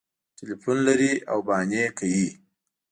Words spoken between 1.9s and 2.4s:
کوي